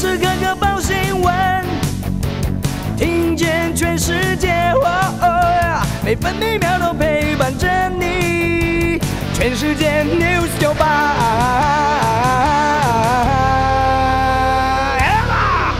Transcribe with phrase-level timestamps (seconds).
[0.00, 1.62] 时刻刻报新闻，
[2.96, 4.72] 听见全世界，
[6.02, 8.98] 每分每秒都陪伴着你。
[9.34, 11.16] 全世界 news 九八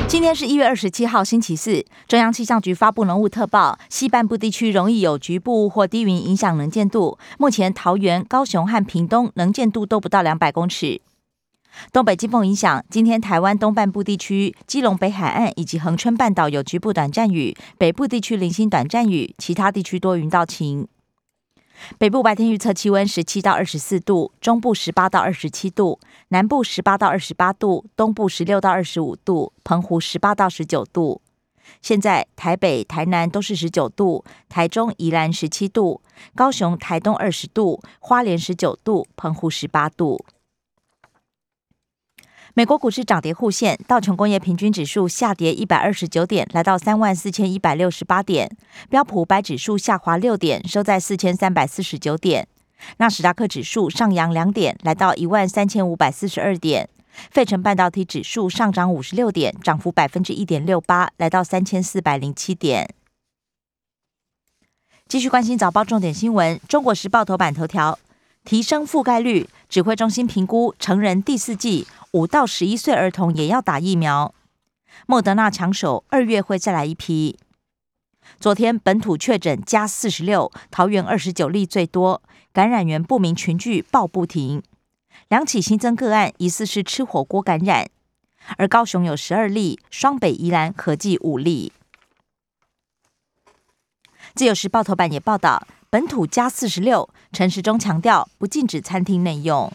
[0.06, 1.82] 今天是一月二十七号，星期四。
[2.06, 7.16] 中央气象局发布浓雾特报，西半部地区容易有局部或低云影响能见度。
[7.38, 11.00] 目前桃园、高雄和屏东能见度都不到两百公尺。
[11.92, 20.86] 东北季风影响，今天台湾东半部地区、基隆北海岸以及恒春半岛有局部短暂雨，北部地区零星短暂雨，其他地区多云到晴。
[21.96, 31.22] 北部白天预测气温十七到二十四度，中部十八到二十七度，南部十八到二十八度，东部十六到二十五度，澎湖十八到十九度。
[31.80, 36.02] 现在台北、台南都是十九度，台中、宜兰十七度，
[36.34, 40.22] 高雄、台东二十度，花莲十九度，澎湖十八度。
[42.54, 48.48] 美国股市涨跌互现，道琼工业平均指数下跌一百二十九点，来到三万四千一百六十八点；
[48.88, 52.44] 标普五百指数下滑六点，收在四千三百四十九点；
[52.96, 56.86] 纳斯达克指数上扬两点，来到一万三千五百四十二点；
[57.30, 62.92] 费城半导体指数上涨五十六点，涨幅百分之一点六八，来到三千四百零七点。
[65.06, 67.96] 继续关心早报重点新闻，《中国时报》头版头条：
[68.44, 71.86] 提升覆盖率，指挥中心评估成人第四季。
[72.12, 74.34] 五到十一岁儿童也要打疫苗，
[75.06, 77.38] 莫德纳抢手，二月会再来一批。
[78.40, 82.20] 昨天本土确诊加四十六，桃园二十九例最多，
[82.52, 84.60] 感染源不明群聚报不停。
[85.28, 87.88] 两起新增个案疑似是吃火锅感染，
[88.56, 91.72] 而高雄有十二例，双北宜兰合计五例。
[94.34, 99.72] 自由时报头版也报道，本土加四十六，陈时中强调不禁止餐厅内用。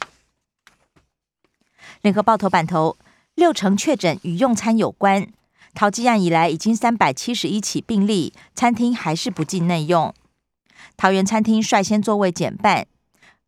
[2.05, 2.97] 联合报头版头，
[3.33, 5.27] 六成确诊与用餐有关。
[5.73, 10.13] 淘机案以来，已经三百七十一起病例，餐厅还是不进内用。
[10.97, 12.85] 桃园餐厅率先座位减半，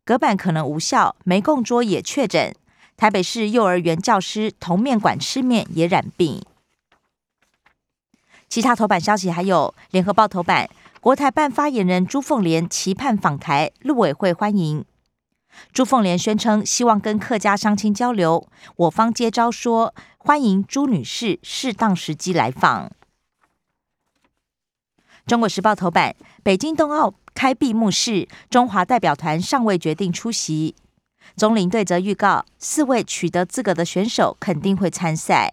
[0.04, 2.52] 隔板可能无效，没供桌也确诊。
[2.96, 6.42] 台北市幼儿园教师同面馆吃面也染病。
[8.48, 10.68] 其他头版消息还有，联合报头版，
[11.00, 14.84] 国台办发言人朱凤莲期盼访台，陆委会欢迎。
[15.72, 22.90] 朱凤莲宣称希望跟客家乡亲交流，我方接招说欢迎朱女士适当时机来访。
[25.26, 30.74] 中国时报头版：北京冬奥开闭幕式，中华代表团尚未决定出席。
[31.36, 35.52] 中领队则预告，四位取得资格的选手肯定会参赛。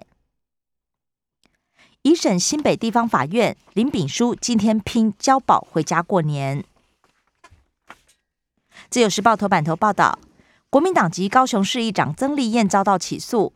[2.04, 6.64] 一审新北地方法院林炳书今天拼交保回家过年。
[8.96, 10.18] 自由时报头版头报道，
[10.70, 13.52] 国民党籍高雄市议长曾丽燕遭到起诉，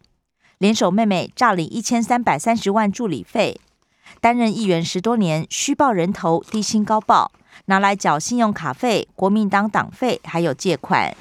[0.58, 3.62] 联手妹妹诈领一千三百三十万助理费，
[4.20, 7.32] 担任议员十多年，虚报人头，低薪高报，
[7.68, 11.16] 拿来缴信用卡费、国民党党费，还有借款。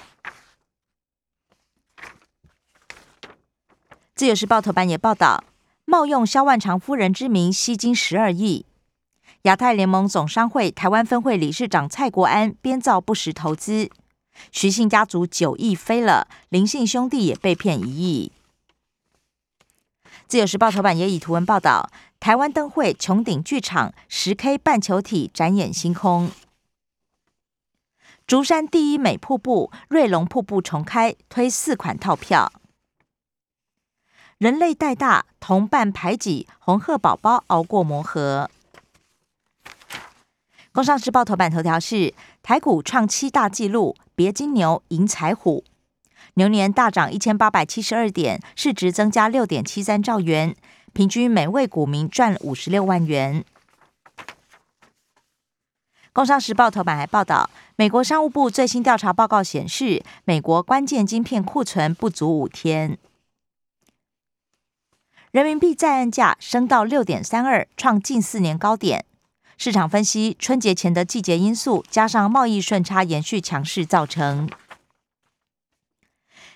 [4.16, 5.44] 自由时报头版也报道，
[5.84, 8.66] 冒用萧万长夫人之名吸金十二亿。
[9.42, 13.88] 亚太联盟总商会台湾分会理事长蔡国安编造不实投资，
[14.50, 18.32] 徐姓家族九亿飞了，林姓兄弟也被骗一亿。
[20.26, 21.90] 自由时报头版也以图文报道，
[22.20, 26.30] 台湾灯会穹顶剧场十 K 半球体展演星空，
[28.26, 32.52] 竹山第一美瀑布瑞龙瀑布重开，推四款套票，
[34.36, 38.50] 人类带大同伴排挤红鹤宝宝熬过磨合。
[40.72, 42.12] 工商时报头版头条是
[42.42, 45.62] 台股创七大纪录，别金牛迎财虎，
[46.34, 50.56] 牛年大涨一千八百七十二点，市值增加六点七三兆元，
[50.92, 53.44] 平均每位股民赚五十六万元。
[56.12, 62.98] 工商时报头版还报道，美国商务部最新调查报告显示，美国关键晶片库存不足五天，
[65.30, 69.04] 人民币在岸价升到六点三二，创近四年高点。
[69.60, 74.48] 市场分析，春节前的季节因素加上贸易顺差延续强势造成。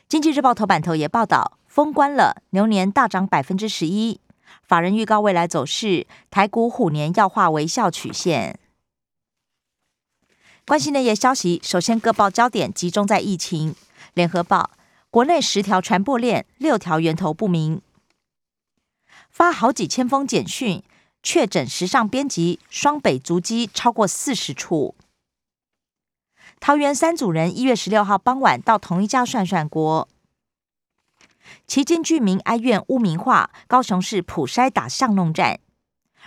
[0.08, 4.20] 经济日报头版头也报道，封关了，牛年大涨百分之十一。
[4.62, 8.60] 法人预告未来走势，台股虎年要画微笑曲线。
[10.64, 13.74] 关心内页消息，首先各报焦点集中在疫情。
[14.14, 14.70] 联合报，
[15.10, 17.82] 国内十条传播链，六条源头不明，
[19.28, 20.84] 发好几千封简讯。
[21.22, 24.96] 确诊时尚编辑，双北足迹超过四十处。
[26.58, 30.08] 桃园三组人一月十六号傍晚到同一家涮涮锅。
[31.66, 35.60] 其间居民哀怨污名化，高雄市普筛打巷弄战，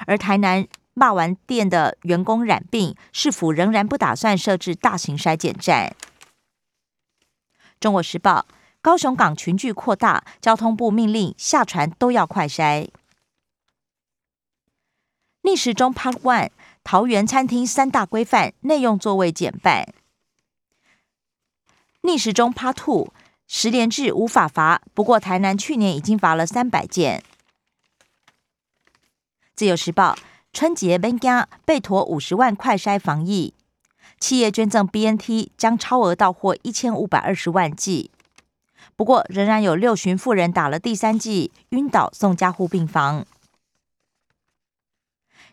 [0.06, 5.96] 而台南骂完店的员工染病，市府仍然不打算设置大型筛检站。
[7.80, 8.46] 中国时报：
[8.82, 12.90] 高雄港群聚扩大，交通部命令下船都要快筛。
[15.46, 16.50] 逆时钟 Part One：
[16.84, 19.88] 桃园餐厅三大规范，内用座位减半。
[22.02, 23.14] 逆时钟 Part Two：
[23.46, 27.22] 十连制无法罚，不过台南去年已经罚了三百件。
[29.56, 30.18] 自由时报：
[30.52, 33.54] 春节搬家被妥五十万快筛防疫。
[34.20, 38.10] 企业捐赠 BNT 将超额到货一千五百二十万剂，
[38.96, 43.28] 不过仍然有六旬妇人打了第三剂晕倒送加护病房。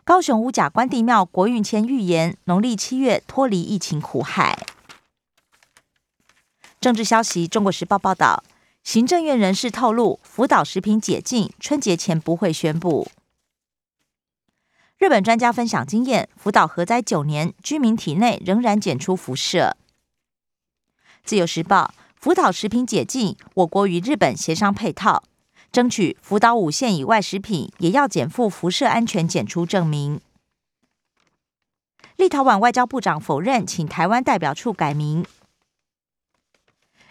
[0.04, 4.58] 高雄五甲关帝庙国运签预言，农历七月脱离疫情苦海。
[6.80, 8.42] 政治消息，《中国时报》报道，
[8.82, 13.12] 行政院人士透露，福岛食品解禁，春节前不会宣布。
[14.98, 19.76] 日本专家分享经验，福岛核灾九年，居民体内仍然检出辐射。
[21.22, 25.22] 自由时报：福岛食品解禁，我国与日本协商配套，
[25.72, 30.20] 争取福岛五县以外食品也要减负辐射安全检出证明。
[32.16, 35.24] 立陶宛外交部长否认，请台湾代表处改名。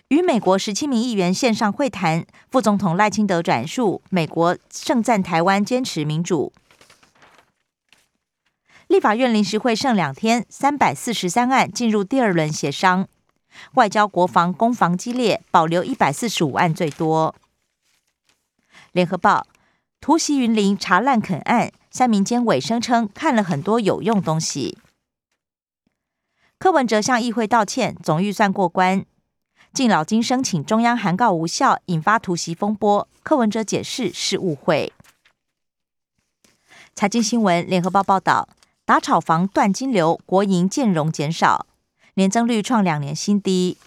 [0.10, 6.54] 与美国十七名议员线上会谈，副总统赖清德转述美国盛赞台湾坚持民主。
[8.88, 13.08] 立法院临时会剩两天，三百四十三案进入第二轮协商，
[13.74, 17.34] 外交、国防攻防激烈，保留一百四十五案最多。
[18.92, 19.48] 联合报
[20.00, 24.78] 突袭云林查烂垦案，三名监委声称看了很多有用东西。
[26.58, 29.06] 柯文哲向议会道歉，总预算过关。
[29.74, 33.08] 敬老金申请中央函告无效，引发突袭风波。
[33.24, 34.92] 柯文哲解释是误会。
[36.94, 38.50] 财经新闻，联合报报道。
[38.84, 41.66] 打炒房断金流，国营建融减少，
[42.16, 43.78] 年增率创两年新低。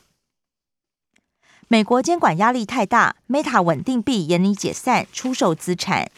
[1.74, 6.08] 美国监管压力太大，Meta 稳定币严拟解散，出售资产。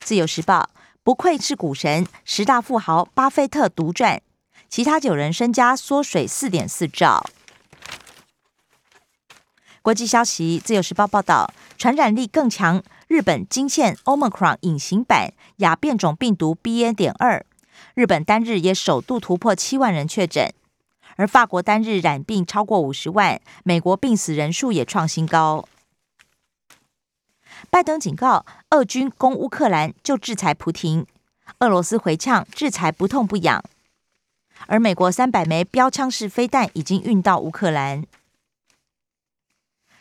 [0.00, 0.68] 自由时报
[1.02, 4.20] 不愧是股神，十大富豪巴菲特独赚，
[4.68, 7.30] 其他九人身家缩水四点四兆。
[9.80, 12.82] 国际消息，自由时报报道，传染力更强。
[13.06, 16.92] 日本惊现 Omicron 隐形版亚变种病毒 BA.
[16.92, 17.42] 点二，
[17.94, 20.52] 日本单日也首度突破七万人确诊，
[21.18, 25.68] 而法国单日染病超过五十万，美国病死人数也创新高。
[27.68, 31.06] 拜登警告，俄军攻乌克兰就制裁普廷，
[31.58, 33.62] 俄罗斯回呛制裁不痛不痒，
[34.68, 38.04] 而美国三百枚标枪式飞弹已经运到乌克兰。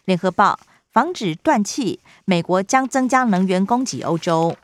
[0.05, 0.59] 联合报。
[0.89, 4.57] 防止断气，美国将增加能源供给欧洲。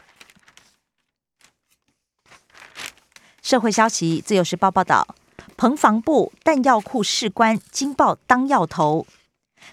[3.43, 5.15] 社会消息，《自由时报》报道，
[5.63, 9.07] 彭防部弹药库士官惊爆当药头，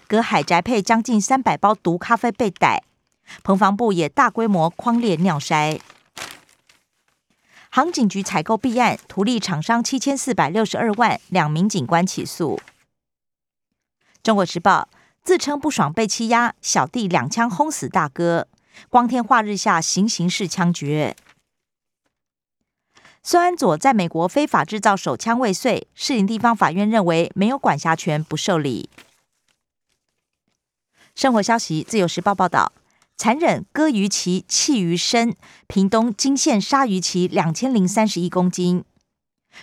[0.07, 2.85] 隔海宅配将近三百包毒咖啡被逮，
[3.43, 5.81] 彭防部也大规模框列尿筛。
[7.69, 12.61] 航警局采购弊案，图利厂商七千四百六十二万，两名警官起诉。
[14.23, 14.87] 中国时报。
[15.21, 18.47] 自称不爽被欺压，小弟两枪轰死大哥。
[18.87, 21.17] 光天化日下行刑式枪决。
[23.23, 28.89] 孙安佐在美国非法制造手枪未遂，士林地方法院认为没有管辖权，不受理。
[31.13, 32.73] 生活消息，自由时报报道：
[33.15, 35.35] 残忍割鱼鳍，弃鱼身。
[35.67, 38.83] 屏东金线鲨鱼鳍两千零三十一公斤，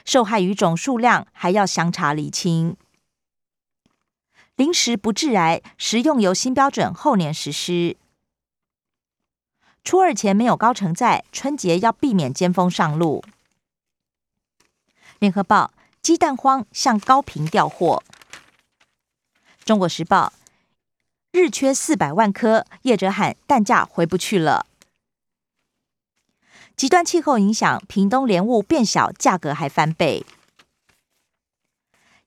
[0.05, 2.77] 受害鱼种数量还要详查厘清。
[4.55, 7.97] 临时不致癌，食用油新标准后年实施。
[9.83, 13.25] 初二前没有高承载，春节要避免尖峰上路。
[15.19, 18.03] 联合报鸡蛋荒向高频调货。
[19.65, 20.33] 中国时报
[21.33, 24.67] 日缺四百万颗，业者喊蛋价回不去了。
[26.77, 30.25] 极端气候影响，屏东莲雾变小，价格还翻倍。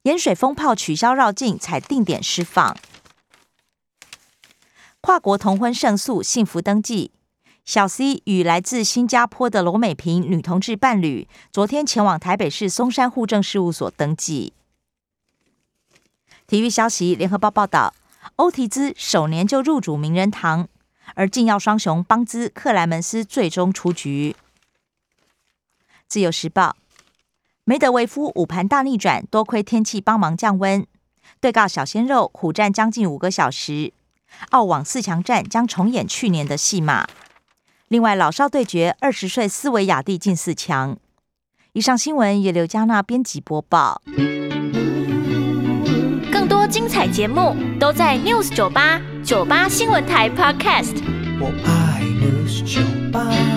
[0.03, 2.77] 盐水风炮取消绕境，采定点释放。
[4.99, 7.11] 跨国同婚胜诉，幸福登记。
[7.71, 14.51] 小 C 与来自新加坡的罗美萍女同志伴侣，昨天前往台北市松山户政事务所登记。
[16.47, 17.93] 体育消息，联合报报道，
[18.35, 20.67] 欧提兹首年就入主名人堂，
[21.15, 24.35] 而禁药双雄邦兹克莱门斯最终出局。
[26.09, 26.75] 自由时报。
[27.63, 30.85] 梅德维夫午盘大逆转，多亏天气帮忙降温，
[31.39, 33.93] 对告小鲜肉苦战将近五个小时。
[34.49, 37.07] 澳网四强战将重演去年的戏码。
[37.91, 40.97] 另外，老少对决二十岁斯维亚蒂进四强。
[41.73, 44.01] 以上新闻由刘嘉娜编辑播报。
[46.31, 51.03] 更多精彩节目都在 News 九八九八新闻台 Podcast。
[51.41, 52.81] 我爱 News 酒
[53.11, 53.50] 吧。